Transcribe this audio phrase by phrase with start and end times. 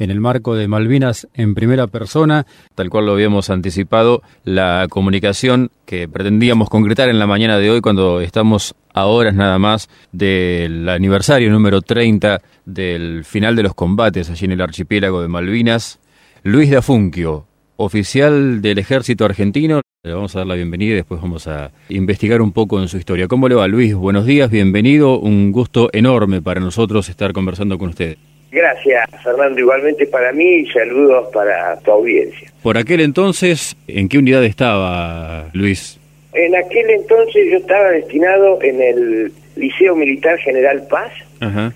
[0.00, 5.70] en el marco de Malvinas en primera persona, tal cual lo habíamos anticipado, la comunicación
[5.84, 10.88] que pretendíamos concretar en la mañana de hoy cuando estamos a horas nada más del
[10.88, 16.00] aniversario número 30 del final de los combates allí en el archipiélago de Malvinas.
[16.42, 17.44] Luis Dafunquio,
[17.76, 19.82] oficial del ejército argentino.
[20.02, 22.96] Le vamos a dar la bienvenida y después vamos a investigar un poco en su
[22.96, 23.28] historia.
[23.28, 23.94] ¿Cómo le va Luis?
[23.94, 25.18] Buenos días, bienvenido.
[25.18, 28.16] Un gusto enorme para nosotros estar conversando con usted.
[28.52, 29.60] Gracias, Fernando.
[29.60, 32.50] Igualmente para mí y saludos para tu audiencia.
[32.62, 35.98] Por aquel entonces, ¿en qué unidad estaba Luis?
[36.32, 41.12] En aquel entonces yo estaba destinado en el Liceo Militar General Paz,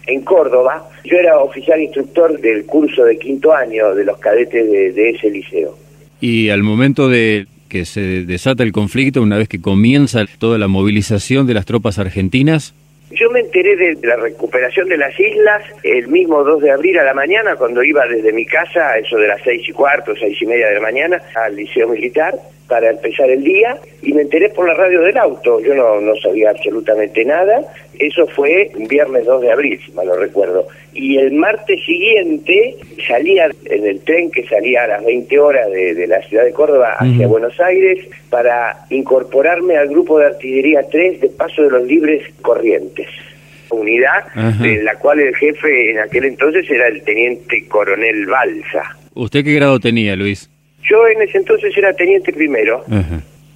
[0.06, 0.88] en Córdoba.
[1.04, 5.76] Yo era oficial instructor del curso de quinto año de los cadetes de ese liceo.
[6.20, 10.68] Y al momento de que se desata el conflicto, una vez que comienza toda la
[10.68, 12.74] movilización de las tropas argentinas,
[13.10, 17.04] yo me enteré de la recuperación de las islas el mismo 2 de abril a
[17.04, 20.46] la mañana, cuando iba desde mi casa, eso de las seis y cuarto, seis y
[20.46, 22.34] media de la mañana, al liceo militar
[22.68, 25.60] para empezar el día y me enteré por la radio del auto.
[25.60, 27.62] Yo no, no sabía absolutamente nada.
[27.98, 30.66] Eso fue un viernes 2 de abril, si mal no recuerdo.
[30.92, 32.76] Y el martes siguiente
[33.06, 36.96] salía en el tren que salía a las 20 horas de, la ciudad de Córdoba
[36.98, 42.22] hacia Buenos Aires para incorporarme al grupo de artillería 3 de Paso de los Libres
[42.42, 43.08] Corrientes
[43.70, 48.96] unidad de la cual el jefe en aquel entonces era el teniente coronel Balsa.
[49.14, 50.48] ¿Usted qué grado tenía, Luis?
[50.84, 52.84] Yo en ese entonces era teniente primero.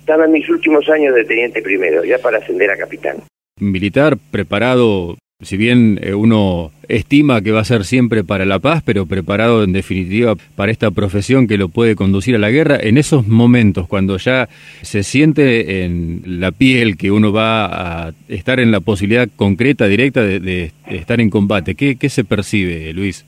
[0.00, 3.18] Estaba en mis últimos años de teniente primero, ya para ascender a capitán.
[3.60, 8.82] Militar preparado, si bien eh, uno estima que va a ser siempre para la paz,
[8.82, 12.96] pero preparado en definitiva para esta profesión que lo puede conducir a la guerra, en
[12.96, 14.48] esos momentos cuando ya
[14.80, 20.22] se siente en la piel que uno va a estar en la posibilidad concreta, directa
[20.22, 23.26] de, estar en combate, ¿qué, ¿qué se percibe, Luis?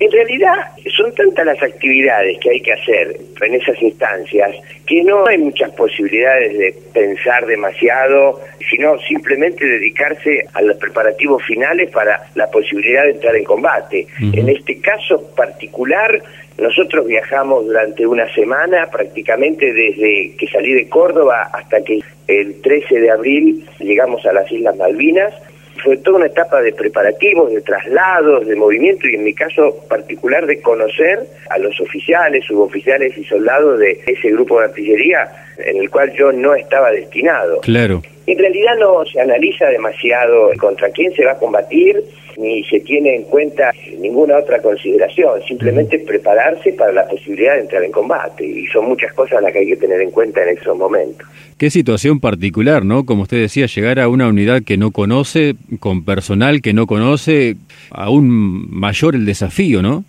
[0.00, 0.54] En realidad
[0.96, 4.54] son tantas las actividades que hay que hacer en esas instancias
[4.86, 8.40] que no hay muchas posibilidades de pensar demasiado,
[8.70, 14.06] sino simplemente dedicarse a los preparativos finales para la posibilidad de entrar en combate.
[14.20, 16.22] En este caso particular,
[16.58, 23.00] nosotros viajamos durante una semana, prácticamente desde que salí de Córdoba hasta que el 13
[23.00, 25.34] de abril llegamos a las Islas Malvinas
[25.82, 30.46] fue toda una etapa de preparativos, de traslados, de movimiento y en mi caso particular
[30.46, 35.28] de conocer a los oficiales, suboficiales y soldados de ese grupo de artillería
[35.58, 37.60] en el cual yo no estaba destinado.
[37.60, 38.02] Claro.
[38.26, 42.02] En realidad no se analiza demasiado contra quién se va a combatir,
[42.36, 47.82] ni se tiene en cuenta ninguna otra consideración, simplemente prepararse para la posibilidad de entrar
[47.82, 50.76] en combate, y son muchas cosas las que hay que tener en cuenta en esos
[50.76, 51.26] momentos.
[51.58, 53.04] Qué situación particular, ¿no?
[53.04, 57.56] Como usted decía, llegar a una unidad que no conoce, con personal que no conoce,
[57.90, 60.04] aún mayor el desafío, ¿no?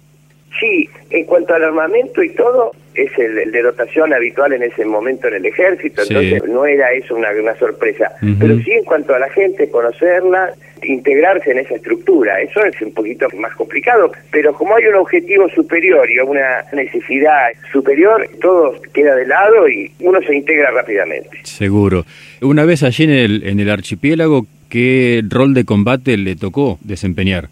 [0.59, 2.71] Sí, en cuanto al armamento y todo,
[3.03, 7.15] es el, de dotación habitual en ese momento en el ejército, entonces no era eso
[7.15, 8.11] una, una sorpresa.
[8.39, 12.93] Pero sí en cuanto a la gente, conocerla, integrarse en esa estructura, eso es un
[12.93, 19.15] poquito más complicado, pero como hay un objetivo superior y una necesidad superior, todo queda
[19.15, 21.29] de lado y uno se integra rápidamente.
[21.43, 22.05] Seguro.
[22.41, 27.49] Una vez allí en el, en el archipiélago, ¿qué rol de combate le tocó desempeñar?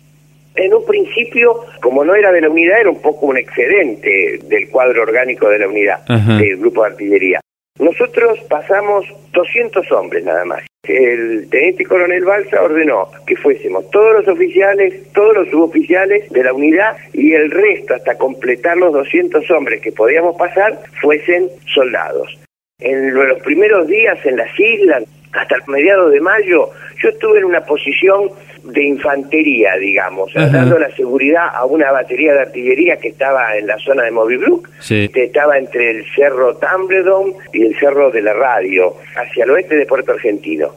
[0.58, 4.70] En un principio, como no era de la unidad, era un poco un excedente del
[4.70, 7.40] cuadro orgánico de la unidad, del grupo de artillería.
[7.80, 10.64] Nosotros pasamos 200 hombres nada más.
[10.84, 16.54] El teniente coronel Balsa ordenó que fuésemos todos los oficiales, todos los suboficiales de la
[16.54, 22.36] unidad y el resto, hasta completar los 200 hombres que podíamos pasar, fuesen soldados.
[22.80, 25.04] En los primeros días en las islas,
[25.34, 26.70] hasta el mediados de mayo,
[27.04, 28.32] yo estuve en una posición
[28.68, 33.78] de infantería, digamos, dando la seguridad a una batería de artillería que estaba en la
[33.80, 38.96] zona de Movibrook, que estaba entre el cerro Tambledon y el cerro de la radio,
[39.16, 40.72] hacia el oeste de Puerto Argentino.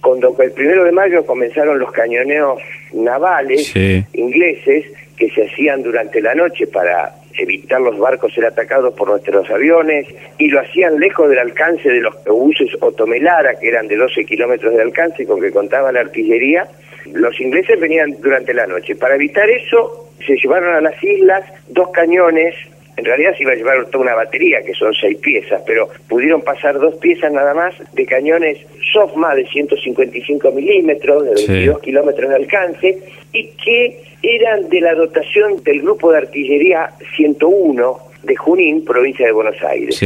[0.00, 2.60] Cuando el primero de mayo comenzaron los cañoneos
[2.92, 3.74] navales
[4.14, 4.86] ingleses
[5.16, 10.06] que se hacían durante la noche para evitar los barcos ser atacados por nuestros aviones
[10.38, 14.74] y lo hacían lejos del alcance de los buses Otomelara, que eran de 12 kilómetros
[14.74, 16.66] de alcance con que contaba la artillería.
[17.12, 18.94] Los ingleses venían durante la noche.
[18.96, 22.54] Para evitar eso, se llevaron a las islas dos cañones
[23.00, 26.42] en realidad se iba a llevar toda una batería, que son seis piezas, pero pudieron
[26.42, 28.58] pasar dos piezas nada más de cañones
[28.92, 32.98] SOFMA de 155 milímetros, de 22 kilómetros de alcance,
[33.32, 39.32] y que eran de la dotación del grupo de artillería 101 de Junín, provincia de
[39.32, 39.96] Buenos Aires.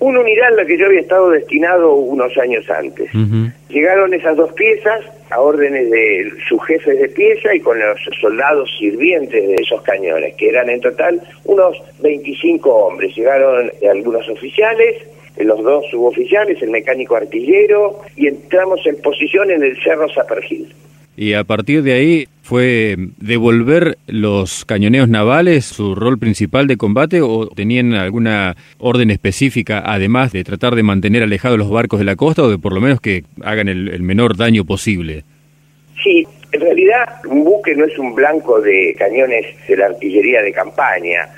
[0.00, 3.10] una unidad en la que yo había estado destinado unos años antes.
[3.68, 5.00] Llegaron esas dos piezas
[5.30, 10.34] a órdenes de sus jefes de pieza y con los soldados sirvientes de esos cañones,
[10.36, 13.14] que eran en total unos 25 hombres.
[13.14, 14.96] Llegaron algunos oficiales,
[15.44, 20.72] los dos suboficiales, el mecánico artillero, y entramos en posición en el Cerro Zapergil.
[21.16, 27.20] Y a partir de ahí fue devolver los cañoneos navales su rol principal de combate
[27.20, 32.16] o tenían alguna orden específica además de tratar de mantener alejados los barcos de la
[32.16, 35.24] costa o de por lo menos que hagan el, menor daño posible.
[36.02, 40.52] Sí, en realidad un buque no es un blanco de cañones de la artillería de
[40.52, 41.28] campaña.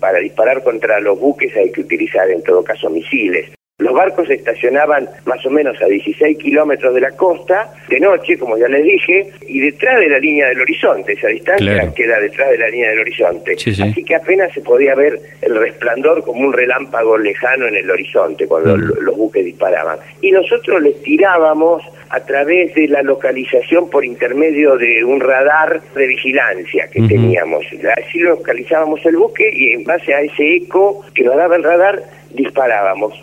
[0.00, 3.50] Para disparar contra los buques hay que utilizar en todo caso misiles.
[3.80, 8.58] Los barcos estacionaban más o menos a 16 kilómetros de la costa, de noche, como
[8.58, 11.14] ya les dije, y detrás de la línea del horizonte.
[11.14, 13.52] Esa distancia queda detrás de la línea del horizonte.
[13.52, 18.46] Así que apenas se podía ver el resplandor como un relámpago lejano en el horizonte
[18.46, 19.00] cuando mm.
[19.00, 19.98] los buques disparaban.
[20.20, 26.06] Y nosotros les tirábamos a través de la localización por intermedio de un radar de
[26.06, 27.64] vigilancia que teníamos.
[27.96, 32.02] Así localizábamos el buque y en base a ese eco que nos daba el radar
[32.34, 33.14] disparábamos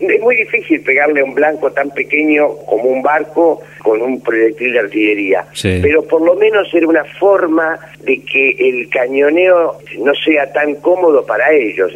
[0.00, 4.72] es muy difícil pegarle a un blanco tan pequeño como un barco con un proyectil
[4.72, 10.50] de artillería, pero por lo menos era una forma de que el cañoneo no sea
[10.52, 11.92] tan cómodo para ellos.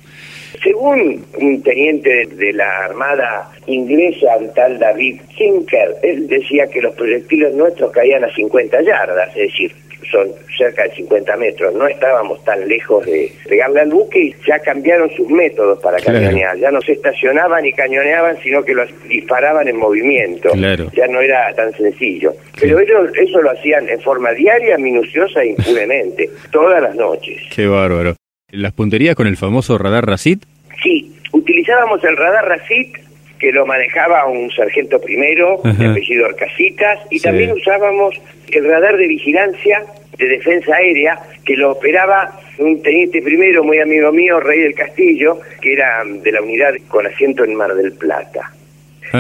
[0.63, 7.55] Según un teniente de la Armada inglesa, tal David Sinker, él decía que los proyectiles
[7.55, 9.73] nuestros caían a 50 yardas, es decir,
[10.11, 11.75] son cerca de 50 metros.
[11.75, 16.57] No estábamos tan lejos de pegarle al buque y ya cambiaron sus métodos para cañonear.
[16.59, 20.51] Ya no se estacionaban y cañoneaban, sino que los disparaban en movimiento.
[20.55, 22.35] Ya no era tan sencillo.
[22.61, 27.43] Pero ellos eso lo hacían en forma diaria, minuciosa e impunemente, todas las noches.
[27.55, 28.15] Qué bárbaro.
[28.55, 30.45] ¿Las punterías con el famoso radar Racit?
[30.81, 32.97] Sí, utilizábamos el radar Racit
[33.41, 38.15] que lo manejaba un sargento primero, de apellido Arcasitas, y también usábamos
[38.53, 39.83] el radar de vigilancia
[40.17, 45.41] de defensa aérea que lo operaba un teniente primero, muy amigo mío, Rey del Castillo,
[45.61, 48.53] que era de la unidad con asiento en Mar del Plata.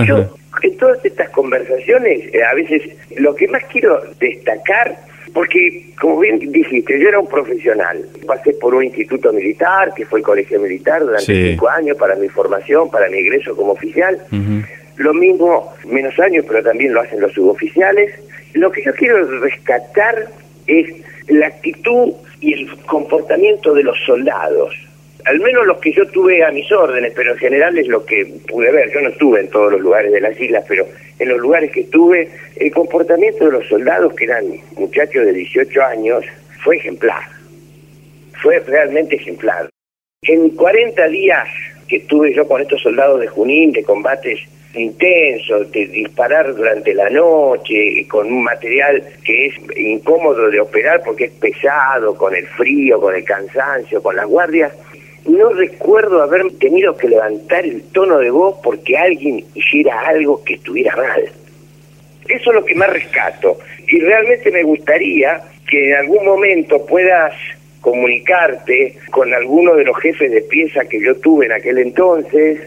[0.07, 2.83] Yo, en todas estas conversaciones, eh, a veces
[3.17, 4.97] lo que más quiero destacar,
[5.35, 10.21] porque como bien dijiste, yo era un profesional, pasé por un instituto militar, que fue
[10.21, 14.17] el colegio militar durante cinco años para mi formación, para mi ingreso como oficial.
[14.97, 18.15] Lo mismo, menos años, pero también lo hacen los suboficiales.
[18.53, 20.29] Lo que yo quiero rescatar
[20.69, 20.95] es
[21.27, 24.73] la actitud y el comportamiento de los soldados.
[25.25, 28.27] Al menos los que yo tuve a mis órdenes, pero en general es lo que
[28.47, 28.93] pude ver.
[28.93, 30.87] Yo no estuve en todos los lugares de las islas, pero
[31.19, 34.45] en los lugares que estuve, el comportamiento de los soldados, que eran
[34.77, 36.25] muchachos de 18 años,
[36.63, 37.23] fue ejemplar.
[38.43, 39.71] Fue realmente ejemplar.
[40.23, 41.49] En 40 días
[41.89, 44.41] que estuve yo con estos soldados de Junín, de combates
[44.75, 51.25] intenso, de disparar durante la noche, con un material que es incómodo de operar porque
[51.25, 54.73] es pesado, con el frío, con el cansancio, con las guardias.
[55.27, 60.55] No recuerdo haber tenido que levantar el tono de voz porque alguien hiciera algo que
[60.55, 61.23] estuviera mal.
[62.29, 63.59] Eso es lo que más rescato.
[63.89, 67.33] Y realmente me gustaría que en algún momento puedas
[67.81, 72.61] comunicarte con alguno de los jefes de pieza que yo tuve en aquel entonces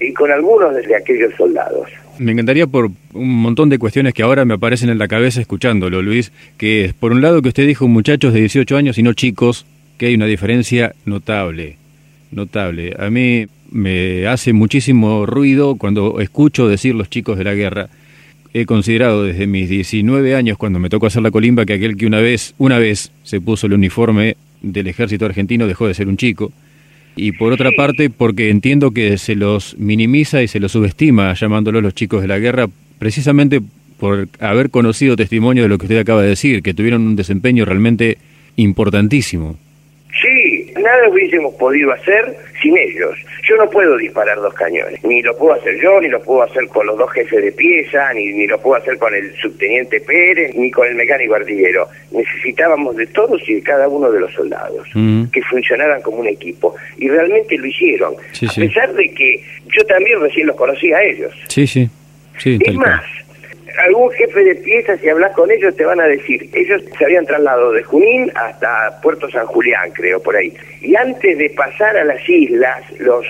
[0.00, 1.88] y con algunos de aquellos soldados.
[2.18, 6.00] Me encantaría por un montón de cuestiones que ahora me aparecen en la cabeza escuchándolo,
[6.00, 9.14] Luis, que es, por un lado, que usted dijo muchachos de 18 años y no
[9.14, 9.66] chicos,
[9.98, 11.76] que hay una diferencia notable,
[12.32, 12.94] notable.
[12.98, 17.88] A mí me hace muchísimo ruido cuando escucho decir los chicos de la guerra.
[18.54, 22.06] He considerado desde mis 19 años, cuando me tocó hacer la colimba, que aquel que
[22.06, 26.16] una vez, una vez se puso el uniforme del ejército argentino dejó de ser un
[26.16, 26.52] chico.
[27.16, 31.82] Y por otra parte, porque entiendo que se los minimiza y se los subestima llamándolos
[31.82, 33.60] los chicos de la guerra, precisamente
[33.98, 37.64] por haber conocido testimonio de lo que usted acaba de decir, que tuvieron un desempeño
[37.64, 38.18] realmente
[38.56, 39.58] importantísimo.
[40.20, 43.18] Sí, nada hubiésemos podido hacer sin ellos.
[43.48, 46.66] Yo no puedo disparar dos cañones, ni lo puedo hacer yo, ni lo puedo hacer
[46.68, 50.54] con los dos jefes de pieza, ni, ni lo puedo hacer con el subteniente Pérez,
[50.54, 51.88] ni con el mecánico artillero.
[52.12, 55.24] Necesitábamos de todos y de cada uno de los soldados, mm.
[55.26, 56.74] que funcionaran como un equipo.
[56.96, 61.32] Y realmente lo hicieron, a pesar de que yo también recién los conocí a ellos.
[61.48, 61.88] Sí, sí.
[62.38, 63.02] sí es más,
[63.78, 67.26] algún jefe de pieza, si hablas con ellos, te van a decir, ellos se habían
[67.26, 70.52] trasladado de Junín hasta Puerto San Julián, creo, por ahí.
[70.80, 73.26] Y antes de pasar a las islas, los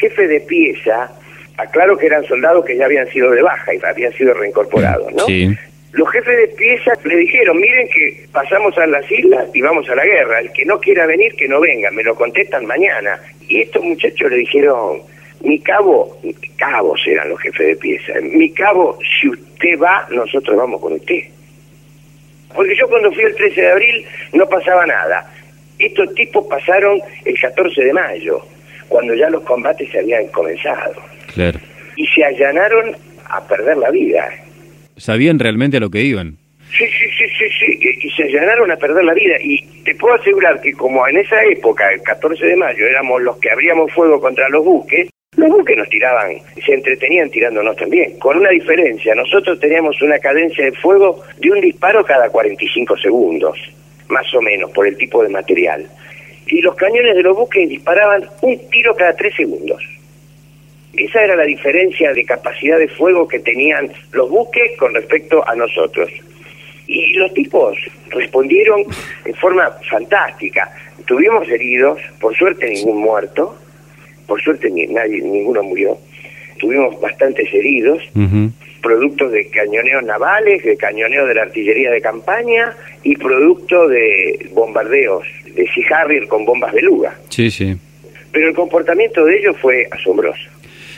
[0.00, 1.10] jefes de pieza,
[1.56, 5.26] aclaro que eran soldados que ya habían sido de baja y habían sido reincorporados, ¿no?
[5.26, 5.56] Sí.
[5.92, 9.94] Los jefes de pieza le dijeron, miren que pasamos a las islas y vamos a
[9.94, 13.20] la guerra, el que no quiera venir, que no venga, me lo contestan mañana.
[13.48, 15.02] Y estos muchachos le dijeron,
[15.44, 16.18] mi cabo,
[16.56, 21.22] cabos eran los jefes de pieza, mi cabo, si usted va, nosotros vamos con usted.
[22.54, 25.30] Porque yo cuando fui el 13 de abril no pasaba nada.
[25.78, 28.40] Estos tipos pasaron el 14 de mayo,
[28.88, 30.94] cuando ya los combates se habían comenzado.
[31.34, 31.58] Claro.
[31.96, 32.96] Y se allanaron
[33.28, 34.30] a perder la vida.
[34.96, 36.38] ¿Sabían realmente a lo que iban?
[36.78, 39.36] Sí, sí, sí, sí, sí, y se allanaron a perder la vida.
[39.40, 43.36] Y te puedo asegurar que como en esa época, el 14 de mayo, éramos los
[43.38, 48.36] que abríamos fuego contra los buques, los buques nos tiraban, se entretenían tirándonos también, con
[48.36, 49.14] una diferencia.
[49.14, 53.58] Nosotros teníamos una cadencia de fuego de un disparo cada 45 segundos,
[54.08, 55.86] más o menos, por el tipo de material.
[56.46, 59.82] Y los cañones de los buques disparaban un tiro cada tres segundos.
[60.92, 65.56] Esa era la diferencia de capacidad de fuego que tenían los buques con respecto a
[65.56, 66.08] nosotros.
[66.86, 67.76] Y los tipos
[68.10, 68.84] respondieron
[69.24, 70.70] en forma fantástica.
[71.06, 73.56] Tuvimos heridos, por suerte ningún muerto,
[74.26, 75.98] por suerte ni, nadie, ninguno murió.
[76.58, 78.02] Tuvimos bastantes heridos,
[78.80, 85.26] productos de cañoneos navales, de cañoneo de la artillería de campaña y producto de bombardeos
[85.54, 87.14] de Sea Harrier con bombas beluga.
[87.28, 87.76] Sí, sí.
[88.32, 90.50] Pero el comportamiento de ellos fue asombroso.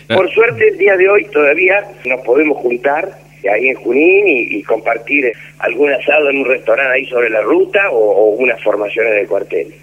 [0.08, 3.18] Por suerte, el día de hoy todavía nos podemos juntar
[3.52, 7.96] ahí en Junín y, compartir algún asado en un restaurante ahí sobre la ruta o,
[7.96, 9.74] o unas formaciones del cuartel.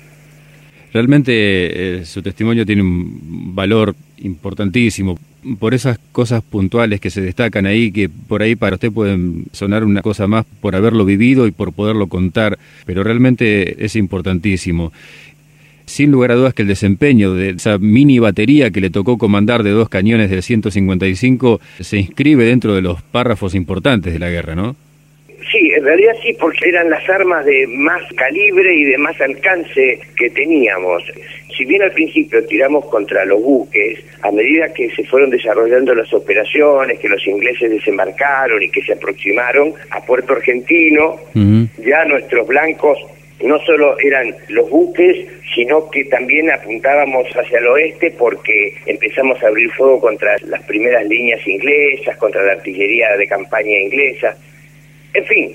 [0.94, 1.32] Realmente
[2.02, 5.18] eh, su testimonio tiene un valor importantísimo
[5.60, 9.84] por esas cosas puntuales que se destacan ahí, que por ahí para usted pueden sonar
[9.84, 14.94] una cosa más por haberlo vivido y por poderlo contar, pero realmente es importantísimo.
[15.86, 19.64] Sin lugar a dudas que el desempeño de esa mini batería que le tocó comandar
[19.64, 24.56] de dos cañones del 155 se inscribe dentro de los párrafos importantes de la guerra,
[24.56, 24.76] ¿no?
[25.52, 30.00] Sí, en realidad sí, porque eran las armas de más calibre y de más alcance
[30.16, 31.04] que teníamos.
[31.56, 36.12] Si bien al principio tiramos contra los buques, a medida que se fueron desarrollando las
[36.14, 41.20] operaciones, que los ingleses desembarcaron y que se aproximaron a Puerto Argentino,
[41.78, 42.98] ya nuestros blancos
[43.44, 49.48] no solo eran los buques, sino que también apuntábamos hacia el oeste porque empezamos a
[49.48, 54.36] abrir fuego contra las primeras líneas inglesas, contra la artillería de campaña inglesa.
[55.14, 55.52] En fin,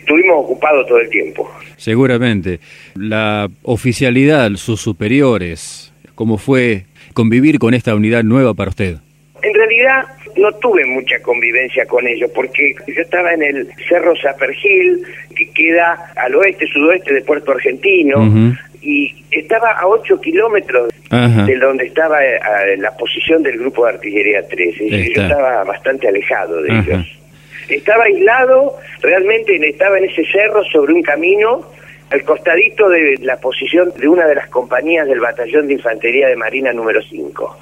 [0.00, 1.50] estuvimos ocupados todo el tiempo.
[1.76, 2.60] Seguramente.
[2.94, 8.96] La oficialidad, sus superiores, ¿cómo fue convivir con esta unidad nueva para usted?
[9.42, 10.04] En realidad
[10.36, 15.02] no tuve mucha convivencia con ellos porque yo estaba en el Cerro Zapergil,
[15.36, 21.86] que queda al oeste, sudoeste de Puerto Argentino, y estaba a 8 kilómetros de donde
[21.86, 22.38] estaba eh,
[22.78, 24.84] la posición del grupo de artillería 13.
[24.84, 27.23] Y yo estaba bastante alejado de ellos.
[27.68, 31.66] Estaba aislado, realmente estaba en ese cerro sobre un camino
[32.10, 36.36] al costadito de la posición de una de las compañías del batallón de infantería de
[36.36, 37.58] Marina número 5.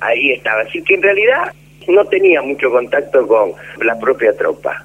[0.00, 0.62] Ahí estaba.
[0.62, 1.52] Así que en realidad
[1.88, 3.52] no tenía mucho contacto con
[3.84, 4.82] la propia tropa.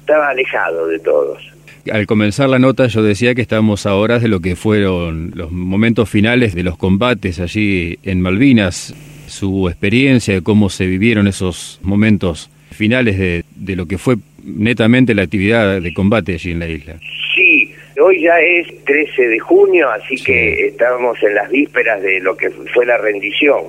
[0.00, 1.42] Estaba alejado de todos.
[1.90, 5.50] Al comenzar la nota yo decía que estábamos a horas de lo que fueron los
[5.50, 8.94] momentos finales de los combates allí en Malvinas,
[9.26, 15.14] su experiencia de cómo se vivieron esos momentos finales de, de lo que fue netamente
[15.14, 16.94] la actividad de combate allí en la isla.
[17.34, 22.36] Sí, hoy ya es 13 de junio, así que estábamos en las vísperas de lo
[22.36, 23.64] que fue la rendición.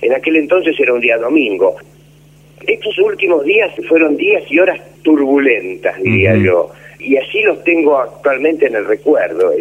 [0.00, 1.76] En aquel entonces era un día domingo.
[2.66, 8.66] Estos últimos días fueron días y horas turbulentas, diría yo, y así los tengo actualmente
[8.66, 9.52] en el recuerdo.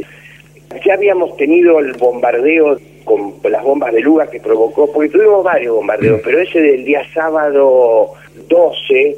[0.85, 5.75] Ya habíamos tenido el bombardeo con las bombas de Luga que provocó, porque tuvimos varios
[5.75, 8.13] bombardeos, pero ese del día sábado
[8.47, 9.15] 12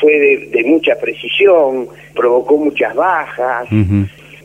[0.00, 3.68] fue de, mucha precisión, provocó muchas bajas.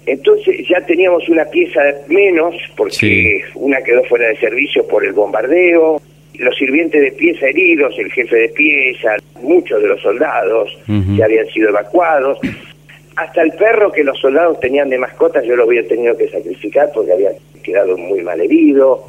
[0.06, 6.02] Entonces ya teníamos una pieza menos, porque una quedó fuera de servicio por el bombardeo.
[6.36, 11.48] Los sirvientes de pieza heridos, el jefe de pieza, muchos de los soldados ya habían
[11.48, 12.40] sido evacuados.
[13.18, 16.90] Hasta el perro que los soldados tenían de mascota yo lo había tenido que sacrificar
[16.94, 17.32] porque había
[17.64, 19.04] quedado muy mal herido.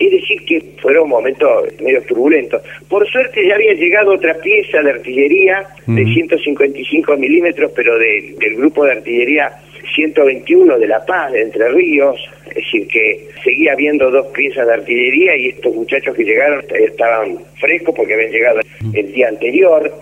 [0.00, 2.62] Es decir, que fueron momentos medio turbulentos.
[2.88, 8.86] Por suerte ya había llegado otra pieza de artillería de 155 milímetros, pero del grupo
[8.86, 9.52] de artillería
[9.94, 12.18] 121 de La Paz, de Entre Ríos.
[12.46, 17.38] Es decir, que seguía habiendo dos piezas de artillería y estos muchachos que llegaron estaban
[17.60, 18.60] frescos porque habían llegado
[18.94, 19.92] el día anterior.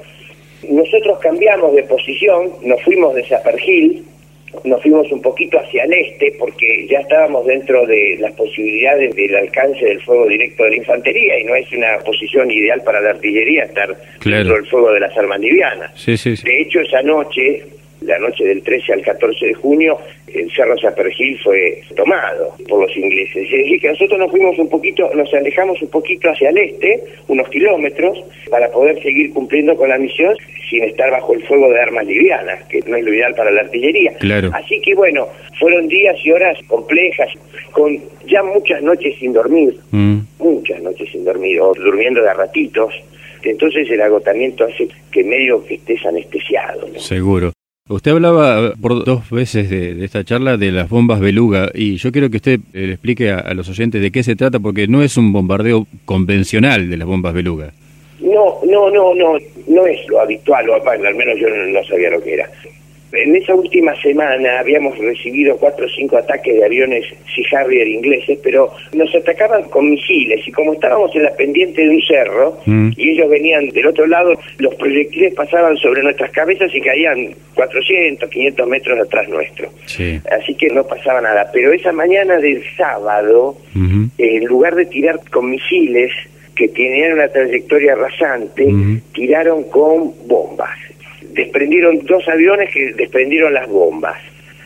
[0.71, 4.05] Nosotros cambiamos de posición, nos fuimos de Zapergil,
[4.65, 9.37] nos fuimos un poquito hacia el este porque ya estábamos dentro de las posibilidades del
[9.37, 13.11] alcance del fuego directo de la infantería y no es una posición ideal para la
[13.11, 15.93] artillería estar dentro del fuego de las armas livianas.
[15.95, 17.63] Sí, sí, De hecho, esa noche
[18.09, 19.99] la noche del 13 al 14 de junio,
[20.33, 23.45] el Cerro Zapergil fue tomado por los ingleses.
[23.45, 27.03] Es decir, que nosotros nos fuimos un poquito, nos alejamos un poquito hacia el este,
[27.29, 28.19] unos kilómetros,
[28.51, 30.35] para poder seguir cumpliendo con la misión
[30.71, 33.61] sin estar bajo el fuego de armas livianas, que no es lo ideal para la
[33.63, 34.13] artillería.
[34.19, 34.51] Claro.
[34.55, 37.29] Así que bueno, fueron días y horas complejas,
[37.73, 40.19] con ya muchas noches sin dormir, Mm.
[40.39, 42.95] muchas noches sin dormir, o durmiendo de ratitos.
[43.43, 46.89] Entonces el agotamiento hace que medio que estés anestesiado.
[46.93, 46.99] ¿no?
[46.99, 47.53] Seguro.
[47.89, 52.29] Usted hablaba por dos veces de, esta charla de las bombas beluga y yo quiero
[52.29, 55.17] que usted eh, le explique a, los oyentes de qué se trata porque no es
[55.17, 57.73] un bombardeo convencional de las bombas beluga.
[58.21, 62.11] No, no, no, no, no es lo habitual, o al menos yo no, no sabía
[62.11, 62.51] lo que era.
[63.13, 68.39] En esa última semana habíamos recibido cuatro o cinco ataques de aviones Sea Harrier ingleses,
[68.43, 72.91] pero nos atacaban con misiles y como estábamos en la pendiente de un cerro Mm.
[72.97, 78.29] y ellos venían del otro lado, los proyectiles pasaban sobre nuestras cabezas y caían 400,
[78.29, 79.71] 500 metros atrás nuestro.
[79.87, 80.21] Sí.
[80.31, 81.51] Así que no pasaba nada.
[81.53, 83.57] Pero esa mañana del sábado,
[84.19, 86.13] en lugar de tirar con misiles
[86.55, 88.67] que tenían una trayectoria rasante,
[89.13, 90.77] tiraron con bombas.
[91.31, 94.19] Desprendieron dos aviones que desprendieron las bombas.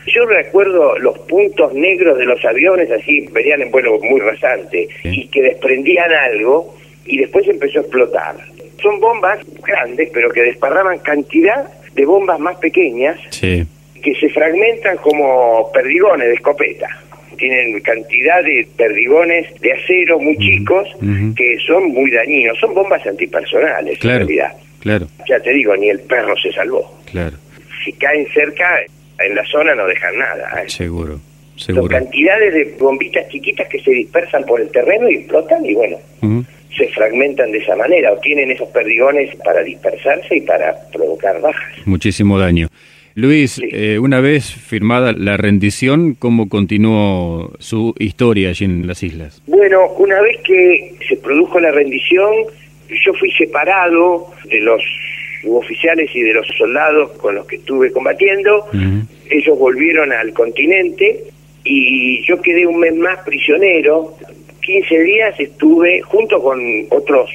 [0.07, 5.09] Yo recuerdo los puntos negros de los aviones, así venían en vuelo muy rasante, Sí.
[5.23, 8.35] y que desprendían algo y después empezó a explotar.
[8.81, 13.63] Son bombas grandes, pero que desparraman cantidad de bombas más pequeñas Sí.
[14.01, 16.87] que se fragmentan como perdigones de escopeta.
[17.37, 21.33] Tienen cantidad de perdigones de acero muy chicos ujú.
[21.35, 22.57] que son muy dañinos.
[22.59, 24.21] Son bombas antipersonales, Claro.
[24.23, 24.53] en realidad.
[24.83, 26.99] Claro, Ya te digo, ni el perro se salvó.
[27.09, 27.37] claro.
[27.83, 28.79] Si caen cerca,
[29.19, 30.61] en la zona no dejan nada.
[30.61, 30.69] ¿eh?
[30.69, 31.19] Seguro.
[31.55, 31.87] Son Seguro.
[31.89, 36.45] cantidades de bombitas chiquitas que se dispersan por el terreno y explotan y bueno, Ujú.
[36.77, 41.73] se fragmentan de esa manera o tienen esos perdigones para dispersarse y para provocar bajas.
[41.85, 42.67] Muchísimo daño.
[43.15, 43.69] Luis, Sí.
[43.71, 49.41] eh, una vez firmada la rendición, ¿cómo continuó su historia allí en las islas?
[49.45, 52.31] Bueno, una vez que se produjo la rendición,
[53.05, 54.83] yo fui separado de los
[55.45, 58.67] oficiales y de los soldados con los que estuve combatiendo.
[59.29, 61.23] Ellos volvieron al continente
[61.63, 64.15] y yo quedé un mes más prisionero.
[64.61, 66.59] 15 días estuve junto con
[66.89, 67.29] otros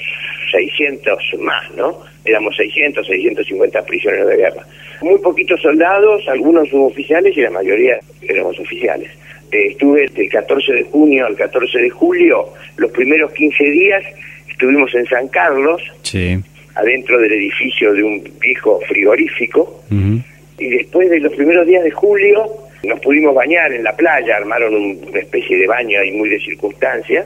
[0.50, 1.98] 600 más, ¿no?
[2.24, 4.66] Éramos 600, 650 prisioneros de guerra.
[5.02, 9.10] Muy poquitos soldados, algunos suboficiales y la mayoría éramos oficiales.
[9.52, 14.04] Eh, estuve del 14 de junio al 14 de julio, los primeros 15 días
[14.58, 16.36] estuvimos en San Carlos, Sí.
[16.74, 19.84] adentro del edificio de un viejo frigorífico,
[20.58, 22.44] y después de los primeros días de julio
[22.82, 26.40] nos pudimos bañar en la playa, armaron un- una especie de baño ahí muy de
[26.40, 27.24] circunstancia,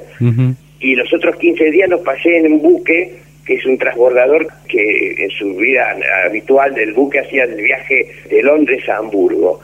[0.81, 3.14] y los otros 15 días los pasé en un buque,
[3.47, 8.42] que es un transbordador que en su vida habitual del buque hacía el viaje de
[8.42, 9.61] Londres a Hamburgo.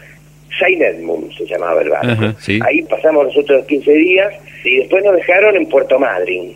[0.59, 2.35] Saint Edmund se llamaba el barco.
[2.41, 2.59] Sí.
[2.65, 4.33] Ahí pasamos los otros 15 días
[4.65, 6.55] y después nos dejaron en Puerto Madryn.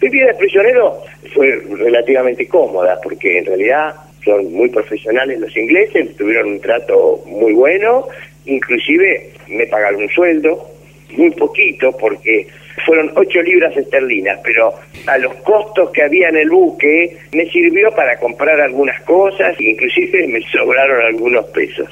[0.00, 1.02] Mi vida de prisionero
[1.34, 7.52] fue relativamente cómoda porque en realidad son muy profesionales los ingleses, tuvieron un trato muy
[7.52, 8.06] bueno,
[8.46, 10.70] inclusive me pagaron un sueldo,
[11.16, 12.46] muy poquito porque
[12.86, 14.72] fueron ocho libras esterlinas, pero
[15.06, 20.26] a los costos que había en el buque me sirvió para comprar algunas cosas inclusive
[20.28, 21.88] me sobraron algunos pesos.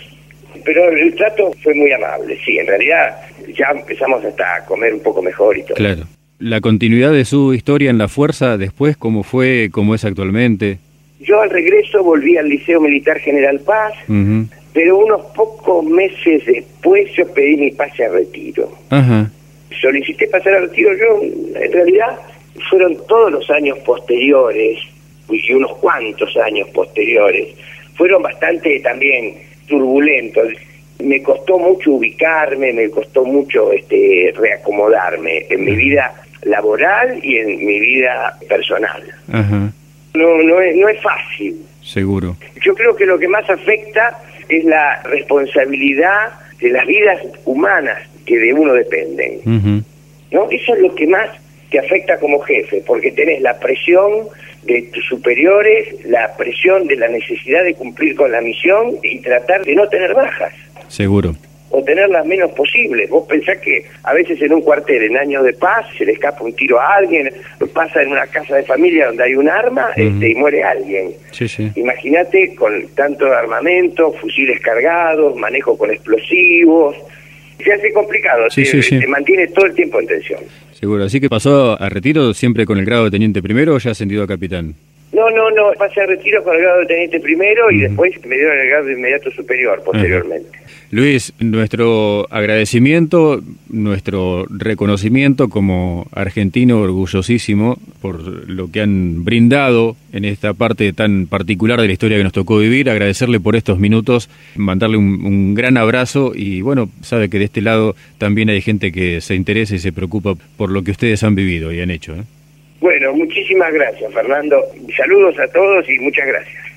[0.64, 5.02] Pero el trato fue muy amable, sí, en realidad ya empezamos hasta a comer un
[5.02, 5.74] poco mejor y todo.
[5.76, 6.02] Claro.
[6.40, 10.78] La continuidad de su historia en la fuerza después, ¿cómo fue, cómo es actualmente?
[11.18, 13.94] Yo al regreso volví al Liceo Militar General Paz,
[14.72, 18.70] pero unos pocos meses después yo pedí mi pase a retiro.
[18.90, 19.28] Ajá.
[19.80, 21.22] Solicité pasar a retiro yo,
[21.60, 22.16] en realidad
[22.70, 24.78] fueron todos los años posteriores,
[25.28, 27.48] y unos cuantos años posteriores,
[27.96, 29.34] fueron bastante también
[29.66, 30.46] turbulentos.
[31.00, 37.64] Me costó mucho ubicarme, me costó mucho este reacomodarme en mi vida laboral y en
[37.64, 39.02] mi vida personal.
[39.32, 39.72] Ajá.
[40.14, 41.56] No, no es, no es fácil.
[41.82, 42.36] Seguro.
[42.64, 48.38] Yo creo que lo que más afecta es la responsabilidad de las vidas humanas que
[48.38, 49.84] de uno dependen.
[50.30, 50.50] ¿no?
[50.50, 51.28] Eso es lo que más
[51.70, 54.28] te afecta como jefe, porque tenés la presión
[54.64, 59.64] de tus superiores, la presión de la necesidad de cumplir con la misión y tratar
[59.64, 60.52] de no tener bajas
[60.88, 61.34] Seguro.
[61.70, 63.10] O tener las menos posibles.
[63.10, 66.42] Vos pensás que a veces en un cuartel, en años de paz, se le escapa
[66.42, 67.30] un tiro a alguien,
[67.72, 71.10] pasa en una casa de familia donde hay un arma este, y muere alguien.
[71.32, 71.70] Sí, sí.
[71.76, 76.96] Imagínate con tanto armamento, fusiles cargados, manejo con explosivos.
[77.62, 80.40] Se hace complicado, Sí, te, te mantiene todo el tiempo en tensión.
[80.72, 81.04] Seguro.
[81.04, 84.22] Así que pasó a retiro siempre con el grado de teniente primero o ya ascendido
[84.22, 84.74] a capitán.
[85.18, 88.36] No, No, no, pasé a retiro con el grado de teniente primero y después me
[88.36, 90.58] dieron el grado de inmediato superior posteriormente.
[90.90, 100.54] Luis, nuestro agradecimiento, nuestro reconocimiento como argentino orgullosísimo por lo que han brindado en esta
[100.54, 104.96] parte tan particular de la historia que nos tocó vivir, agradecerle por estos minutos, mandarle
[104.96, 109.34] un, gran abrazo y bueno, sabe que de este lado también hay gente que se
[109.34, 112.14] interesa y se preocupa por lo que ustedes han vivido y han hecho.
[112.14, 112.22] ¿eh?
[112.80, 114.62] Bueno, muchísimas gracias, Fernando.
[114.96, 116.64] Saludos a todos y muchas gracias.